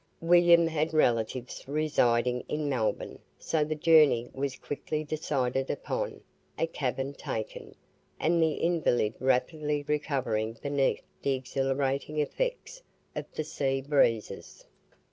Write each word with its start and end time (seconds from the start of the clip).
William 0.19 0.65
had 0.65 0.95
relatives 0.95 1.67
residing 1.67 2.43
in 2.49 2.67
Melbourne, 2.67 3.19
so 3.37 3.63
the 3.63 3.75
journey 3.75 4.31
was 4.33 4.55
quickly 4.55 5.03
decided 5.03 5.69
upon, 5.69 6.21
a 6.57 6.65
cabin 6.65 7.13
taken; 7.13 7.75
and 8.19 8.41
the 8.41 8.53
invalid 8.53 9.13
rapidly 9.19 9.85
recovering 9.87 10.53
beneath 10.59 11.03
the 11.21 11.35
exhilarating 11.35 12.17
effects 12.17 12.81
of 13.15 13.25
the 13.35 13.43
sea 13.43 13.79
breezes. 13.79 14.65